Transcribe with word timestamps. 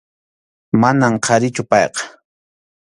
Manam 0.81 1.13
qharichu 1.25 1.63
payqa. 1.71 2.03